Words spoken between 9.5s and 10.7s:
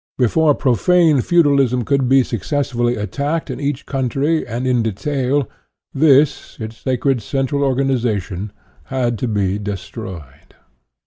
destroyed.